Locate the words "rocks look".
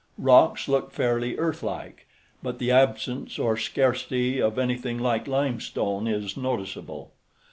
0.17-0.89